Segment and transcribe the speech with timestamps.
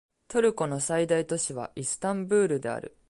[0.27, 2.97] トルコの最大都市はイスタンブールである